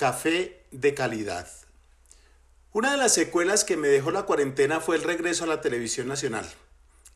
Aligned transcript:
Café 0.00 0.64
de 0.70 0.94
calidad. 0.94 1.46
Una 2.72 2.92
de 2.92 2.96
las 2.96 3.12
secuelas 3.12 3.64
que 3.64 3.76
me 3.76 3.88
dejó 3.88 4.10
la 4.10 4.22
cuarentena 4.22 4.80
fue 4.80 4.96
el 4.96 5.02
regreso 5.02 5.44
a 5.44 5.46
la 5.46 5.60
televisión 5.60 6.08
nacional, 6.08 6.48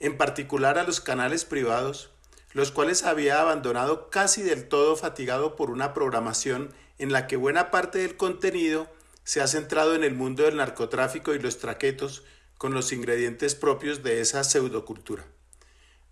en 0.01 0.19
particular 0.19 0.77
a 0.77 0.83
los 0.83 1.01
canales 1.01 1.47
privados, 1.47 2.11
los 2.53 2.73
cuales 2.73 3.05
había 3.05 3.41
abandonado 3.41 4.11
casi 4.11 4.43
del 4.43 4.69
todo 4.69 4.97
fatigado 4.97 5.57
por 5.57 5.71
una 5.71 5.95
programación 5.95 6.75
en 6.99 7.11
la 7.11 7.27
que 7.27 7.37
buena 7.37 7.71
parte 7.71 8.01
del 8.01 8.19
contenido 8.19 8.87
se 9.23 9.41
ha 9.41 9.47
centrado 9.47 9.95
en 9.95 10.05
el 10.05 10.13
mundo 10.13 10.43
del 10.43 10.57
narcotráfico 10.57 11.33
y 11.33 11.39
los 11.39 11.57
traquetos 11.57 12.23
con 12.59 12.75
los 12.75 12.93
ingredientes 12.93 13.55
propios 13.55 14.03
de 14.03 14.21
esa 14.21 14.45
pseudocultura. 14.45 15.25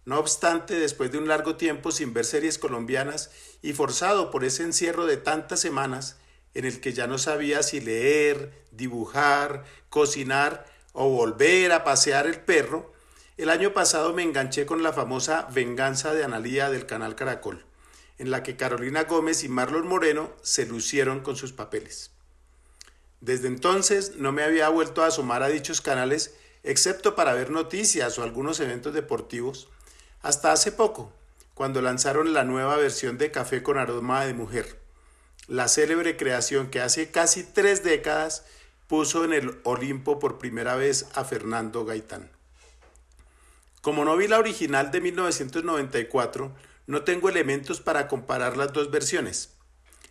No 0.06 0.18
obstante, 0.18 0.80
después 0.80 1.12
de 1.12 1.18
un 1.18 1.28
largo 1.28 1.56
tiempo 1.56 1.92
sin 1.92 2.14
ver 2.14 2.24
series 2.24 2.56
colombianas 2.56 3.30
y 3.60 3.74
forzado 3.74 4.30
por 4.30 4.42
ese 4.42 4.62
encierro 4.62 5.04
de 5.04 5.18
tantas 5.18 5.60
semanas 5.60 6.16
en 6.54 6.64
el 6.64 6.80
que 6.80 6.92
ya 6.92 7.06
no 7.06 7.18
sabía 7.18 7.62
si 7.62 7.80
leer, 7.80 8.52
dibujar, 8.70 9.64
cocinar 9.88 10.66
o 10.92 11.08
volver 11.08 11.72
a 11.72 11.84
pasear 11.84 12.26
el 12.26 12.40
perro, 12.40 12.92
el 13.38 13.48
año 13.48 13.72
pasado 13.72 14.12
me 14.12 14.22
enganché 14.22 14.66
con 14.66 14.82
la 14.82 14.92
famosa 14.92 15.48
Venganza 15.52 16.12
de 16.14 16.24
Analía 16.24 16.70
del 16.70 16.86
canal 16.86 17.14
Caracol, 17.14 17.64
en 18.18 18.30
la 18.30 18.42
que 18.42 18.56
Carolina 18.56 19.04
Gómez 19.04 19.42
y 19.44 19.48
Marlon 19.48 19.88
Moreno 19.88 20.30
se 20.42 20.66
lucieron 20.66 21.20
con 21.20 21.36
sus 21.36 21.52
papeles. 21.52 22.10
Desde 23.20 23.48
entonces 23.48 24.16
no 24.16 24.32
me 24.32 24.42
había 24.42 24.68
vuelto 24.68 25.02
a 25.02 25.06
asomar 25.06 25.42
a 25.42 25.48
dichos 25.48 25.80
canales 25.80 26.34
excepto 26.62 27.14
para 27.14 27.34
ver 27.34 27.50
noticias 27.50 28.18
o 28.18 28.22
algunos 28.22 28.60
eventos 28.60 28.94
deportivos, 28.94 29.68
hasta 30.20 30.52
hace 30.52 30.70
poco, 30.72 31.12
cuando 31.54 31.82
lanzaron 31.82 32.32
la 32.32 32.44
nueva 32.44 32.76
versión 32.76 33.18
de 33.18 33.30
Café 33.30 33.62
con 33.62 33.78
aroma 33.78 34.24
de 34.24 34.34
mujer, 34.34 34.81
la 35.52 35.68
célebre 35.68 36.16
creación 36.16 36.70
que 36.70 36.80
hace 36.80 37.10
casi 37.10 37.44
tres 37.44 37.84
décadas 37.84 38.46
puso 38.86 39.22
en 39.22 39.34
el 39.34 39.60
Olimpo 39.64 40.18
por 40.18 40.38
primera 40.38 40.76
vez 40.76 41.04
a 41.12 41.24
Fernando 41.24 41.84
Gaitán. 41.84 42.30
Como 43.82 44.06
no 44.06 44.16
vi 44.16 44.28
la 44.28 44.38
original 44.38 44.90
de 44.90 45.02
1994, 45.02 46.54
no 46.86 47.04
tengo 47.04 47.28
elementos 47.28 47.82
para 47.82 48.08
comparar 48.08 48.56
las 48.56 48.72
dos 48.72 48.90
versiones. 48.90 49.50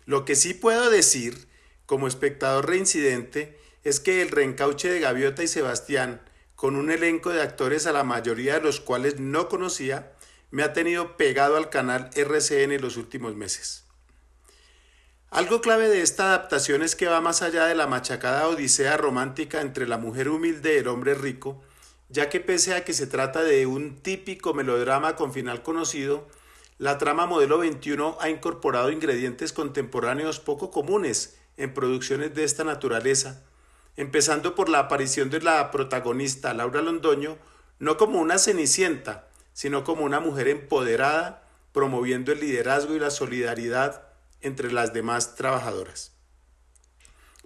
Lo 0.06 0.24
que 0.24 0.36
sí 0.36 0.54
puedo 0.54 0.90
decir, 0.90 1.48
como 1.86 2.06
espectador 2.06 2.68
reincidente, 2.68 3.58
es 3.82 3.98
que 3.98 4.22
el 4.22 4.30
reencauche 4.30 4.90
de 4.90 5.00
Gaviota 5.00 5.42
y 5.42 5.48
Sebastián 5.48 6.20
con 6.54 6.76
un 6.76 6.92
elenco 6.92 7.30
de 7.30 7.42
actores 7.42 7.88
a 7.88 7.92
la 7.92 8.04
mayoría 8.04 8.54
de 8.54 8.60
los 8.60 8.78
cuales 8.78 9.18
no 9.18 9.48
conocía, 9.48 10.12
me 10.52 10.62
ha 10.62 10.72
tenido 10.72 11.16
pegado 11.16 11.56
al 11.56 11.68
canal 11.68 12.10
RCN 12.14 12.80
los 12.80 12.96
últimos 12.96 13.34
meses. 13.34 13.82
Algo 15.32 15.62
clave 15.62 15.88
de 15.88 16.02
esta 16.02 16.24
adaptación 16.24 16.82
es 16.82 16.94
que 16.94 17.06
va 17.06 17.22
más 17.22 17.40
allá 17.40 17.64
de 17.64 17.74
la 17.74 17.86
machacada 17.86 18.48
odisea 18.48 18.98
romántica 18.98 19.62
entre 19.62 19.88
la 19.88 19.96
mujer 19.96 20.28
humilde 20.28 20.74
y 20.74 20.80
el 20.80 20.88
hombre 20.88 21.14
rico, 21.14 21.58
ya 22.10 22.28
que 22.28 22.38
pese 22.38 22.74
a 22.74 22.84
que 22.84 22.92
se 22.92 23.06
trata 23.06 23.42
de 23.42 23.64
un 23.64 23.96
típico 24.02 24.52
melodrama 24.52 25.16
con 25.16 25.32
final 25.32 25.62
conocido, 25.62 26.28
la 26.76 26.98
trama 26.98 27.24
modelo 27.24 27.56
21 27.56 28.18
ha 28.20 28.28
incorporado 28.28 28.90
ingredientes 28.90 29.54
contemporáneos 29.54 30.38
poco 30.38 30.70
comunes 30.70 31.38
en 31.56 31.72
producciones 31.72 32.34
de 32.34 32.44
esta 32.44 32.64
naturaleza, 32.64 33.42
empezando 33.96 34.54
por 34.54 34.68
la 34.68 34.80
aparición 34.80 35.30
de 35.30 35.40
la 35.40 35.70
protagonista 35.70 36.52
Laura 36.52 36.82
Londoño, 36.82 37.38
no 37.78 37.96
como 37.96 38.20
una 38.20 38.36
cenicienta, 38.36 39.28
sino 39.54 39.82
como 39.82 40.04
una 40.04 40.20
mujer 40.20 40.48
empoderada, 40.48 41.48
promoviendo 41.72 42.32
el 42.32 42.40
liderazgo 42.40 42.94
y 42.94 42.98
la 42.98 43.10
solidaridad 43.10 44.11
entre 44.42 44.72
las 44.72 44.92
demás 44.92 45.34
trabajadoras. 45.34 46.12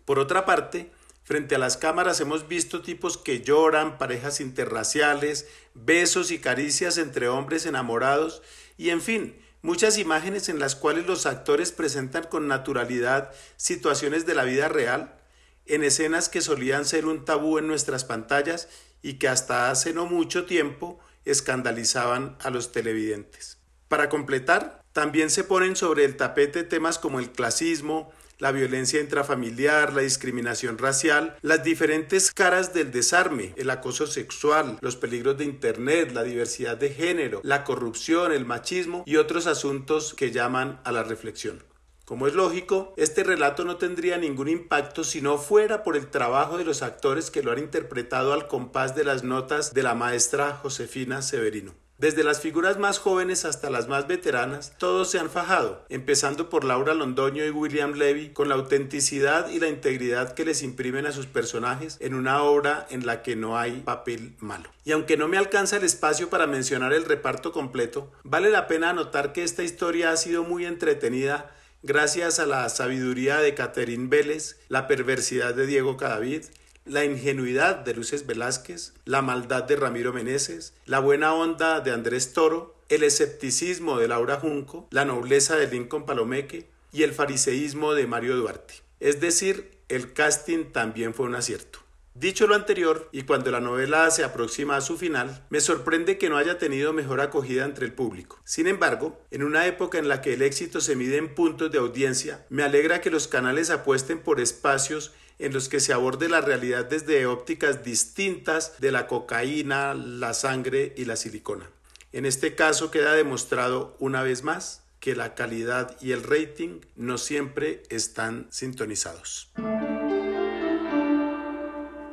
Por 0.04 0.18
otra 0.18 0.44
parte, 0.44 0.90
frente 1.24 1.56
a 1.56 1.58
las 1.58 1.76
cámaras 1.76 2.20
hemos 2.20 2.48
visto 2.48 2.82
tipos 2.82 3.18
que 3.18 3.40
lloran, 3.40 3.98
parejas 3.98 4.40
interraciales, 4.40 5.46
besos 5.74 6.30
y 6.30 6.38
caricias 6.38 6.98
entre 6.98 7.28
hombres 7.28 7.66
enamorados 7.66 8.42
y 8.76 8.90
en 8.90 9.00
fin, 9.00 9.36
muchas 9.62 9.98
imágenes 9.98 10.48
en 10.48 10.58
las 10.58 10.76
cuales 10.76 11.06
los 11.06 11.26
actores 11.26 11.72
presentan 11.72 12.24
con 12.24 12.46
naturalidad 12.46 13.32
situaciones 13.56 14.26
de 14.26 14.34
la 14.34 14.44
vida 14.44 14.68
real 14.68 15.18
en 15.66 15.82
escenas 15.82 16.28
que 16.28 16.40
solían 16.40 16.84
ser 16.84 17.06
un 17.06 17.24
tabú 17.24 17.58
en 17.58 17.66
nuestras 17.66 18.04
pantallas 18.04 18.68
y 19.02 19.14
que 19.14 19.28
hasta 19.28 19.70
hace 19.70 19.92
no 19.92 20.06
mucho 20.06 20.46
tiempo 20.46 21.00
escandalizaban 21.24 22.36
a 22.40 22.50
los 22.50 22.72
televidentes. 22.72 23.55
Para 23.88 24.08
completar, 24.08 24.82
también 24.92 25.30
se 25.30 25.44
ponen 25.44 25.76
sobre 25.76 26.04
el 26.04 26.16
tapete 26.16 26.64
temas 26.64 26.98
como 26.98 27.20
el 27.20 27.30
clasismo, 27.30 28.12
la 28.38 28.52
violencia 28.52 29.00
intrafamiliar, 29.00 29.92
la 29.92 30.02
discriminación 30.02 30.78
racial, 30.78 31.36
las 31.42 31.62
diferentes 31.62 32.32
caras 32.32 32.74
del 32.74 32.90
desarme, 32.90 33.54
el 33.56 33.70
acoso 33.70 34.06
sexual, 34.06 34.78
los 34.80 34.96
peligros 34.96 35.38
de 35.38 35.44
Internet, 35.44 36.12
la 36.12 36.22
diversidad 36.22 36.76
de 36.76 36.90
género, 36.90 37.40
la 37.44 37.64
corrupción, 37.64 38.32
el 38.32 38.44
machismo 38.44 39.04
y 39.06 39.16
otros 39.16 39.46
asuntos 39.46 40.14
que 40.14 40.32
llaman 40.32 40.80
a 40.84 40.92
la 40.92 41.02
reflexión. 41.02 41.62
Como 42.04 42.28
es 42.28 42.34
lógico, 42.34 42.94
este 42.96 43.24
relato 43.24 43.64
no 43.64 43.78
tendría 43.78 44.16
ningún 44.16 44.48
impacto 44.48 45.02
si 45.02 45.20
no 45.20 45.38
fuera 45.38 45.82
por 45.82 45.96
el 45.96 46.08
trabajo 46.08 46.56
de 46.56 46.64
los 46.64 46.82
actores 46.82 47.30
que 47.30 47.42
lo 47.42 47.50
han 47.50 47.58
interpretado 47.58 48.32
al 48.32 48.46
compás 48.46 48.94
de 48.94 49.02
las 49.02 49.24
notas 49.24 49.74
de 49.74 49.82
la 49.82 49.94
maestra 49.94 50.52
Josefina 50.52 51.20
Severino. 51.20 51.74
Desde 51.98 52.24
las 52.24 52.42
figuras 52.42 52.78
más 52.78 52.98
jóvenes 52.98 53.46
hasta 53.46 53.70
las 53.70 53.88
más 53.88 54.06
veteranas, 54.06 54.74
todos 54.76 55.10
se 55.10 55.18
han 55.18 55.30
fajado, 55.30 55.82
empezando 55.88 56.50
por 56.50 56.62
Laura 56.62 56.92
Londoño 56.92 57.42
y 57.42 57.48
William 57.48 57.94
Levy, 57.94 58.34
con 58.34 58.50
la 58.50 58.54
autenticidad 58.54 59.48
y 59.48 59.60
la 59.60 59.68
integridad 59.68 60.34
que 60.34 60.44
les 60.44 60.62
imprimen 60.62 61.06
a 61.06 61.12
sus 61.12 61.24
personajes 61.24 61.96
en 62.00 62.12
una 62.12 62.42
obra 62.42 62.86
en 62.90 63.06
la 63.06 63.22
que 63.22 63.34
no 63.34 63.56
hay 63.56 63.80
papel 63.80 64.34
malo. 64.40 64.68
Y 64.84 64.92
aunque 64.92 65.16
no 65.16 65.26
me 65.26 65.38
alcanza 65.38 65.78
el 65.78 65.84
espacio 65.84 66.28
para 66.28 66.46
mencionar 66.46 66.92
el 66.92 67.06
reparto 67.06 67.50
completo, 67.50 68.12
vale 68.24 68.50
la 68.50 68.66
pena 68.66 68.90
anotar 68.90 69.32
que 69.32 69.42
esta 69.42 69.62
historia 69.62 70.10
ha 70.10 70.18
sido 70.18 70.44
muy 70.44 70.66
entretenida 70.66 71.54
gracias 71.82 72.40
a 72.40 72.46
la 72.46 72.68
sabiduría 72.68 73.38
de 73.38 73.54
Catherine 73.54 74.08
Vélez, 74.08 74.58
la 74.68 74.86
perversidad 74.86 75.54
de 75.54 75.66
Diego 75.66 75.96
Cadavid, 75.96 76.44
la 76.86 77.04
ingenuidad 77.04 77.76
de 77.76 77.94
Luces 77.94 78.26
Velázquez, 78.26 78.92
la 79.04 79.20
maldad 79.20 79.64
de 79.64 79.76
Ramiro 79.76 80.12
Meneses, 80.12 80.72
la 80.86 81.00
buena 81.00 81.34
onda 81.34 81.80
de 81.80 81.90
Andrés 81.90 82.32
Toro, 82.32 82.76
el 82.88 83.02
escepticismo 83.02 83.98
de 83.98 84.08
Laura 84.08 84.36
Junco, 84.36 84.86
la 84.90 85.04
nobleza 85.04 85.56
de 85.56 85.66
Lincoln 85.66 86.06
Palomeque 86.06 86.68
y 86.92 87.02
el 87.02 87.12
fariseísmo 87.12 87.94
de 87.94 88.06
Mario 88.06 88.36
Duarte. 88.36 88.74
Es 89.00 89.20
decir, 89.20 89.72
el 89.88 90.12
casting 90.12 90.66
también 90.72 91.12
fue 91.12 91.26
un 91.26 91.34
acierto. 91.34 91.80
Dicho 92.14 92.46
lo 92.46 92.54
anterior, 92.54 93.10
y 93.12 93.24
cuando 93.24 93.50
la 93.50 93.60
novela 93.60 94.10
se 94.10 94.24
aproxima 94.24 94.76
a 94.76 94.80
su 94.80 94.96
final, 94.96 95.44
me 95.50 95.60
sorprende 95.60 96.16
que 96.16 96.30
no 96.30 96.38
haya 96.38 96.56
tenido 96.56 96.94
mejor 96.94 97.20
acogida 97.20 97.66
entre 97.66 97.84
el 97.84 97.92
público. 97.92 98.40
Sin 98.42 98.68
embargo, 98.68 99.20
en 99.30 99.42
una 99.42 99.66
época 99.66 99.98
en 99.98 100.08
la 100.08 100.22
que 100.22 100.32
el 100.32 100.40
éxito 100.40 100.80
se 100.80 100.96
mide 100.96 101.18
en 101.18 101.34
puntos 101.34 101.70
de 101.70 101.76
audiencia, 101.76 102.46
me 102.48 102.62
alegra 102.62 103.02
que 103.02 103.10
los 103.10 103.28
canales 103.28 103.68
apuesten 103.68 104.20
por 104.20 104.40
espacios 104.40 105.12
en 105.38 105.52
los 105.52 105.68
que 105.68 105.80
se 105.80 105.92
aborde 105.92 106.28
la 106.28 106.40
realidad 106.40 106.84
desde 106.84 107.26
ópticas 107.26 107.84
distintas 107.84 108.80
de 108.80 108.92
la 108.92 109.06
cocaína, 109.06 109.94
la 109.94 110.34
sangre 110.34 110.94
y 110.96 111.04
la 111.04 111.16
silicona. 111.16 111.70
En 112.12 112.24
este 112.24 112.54
caso 112.54 112.90
queda 112.90 113.14
demostrado 113.14 113.96
una 113.98 114.22
vez 114.22 114.42
más 114.42 114.82
que 115.00 115.14
la 115.14 115.34
calidad 115.34 115.96
y 116.00 116.12
el 116.12 116.22
rating 116.22 116.80
no 116.96 117.18
siempre 117.18 117.82
están 117.90 118.46
sintonizados. 118.50 119.52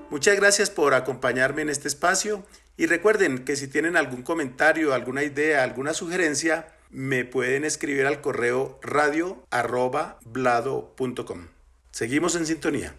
Muchas 0.10 0.36
gracias 0.36 0.70
por 0.70 0.94
acompañarme 0.94 1.64
en 1.64 1.70
este 1.70 1.88
espacio 1.88 2.46
y 2.78 2.86
recuerden 2.86 3.46
que 3.46 3.56
si 3.56 3.68
tienen 3.68 3.98
algún 3.98 4.22
comentario, 4.22 4.94
alguna 4.94 5.24
idea, 5.24 5.64
alguna 5.64 5.94
sugerencia, 5.94 6.68
me 6.92 7.26
pueden 7.26 7.66
escribir 7.66 8.06
al 8.06 8.22
correo 8.22 8.80
radio 8.84 9.44
Seguimos 11.92 12.36
en 12.36 12.46
sintonía. 12.46 12.94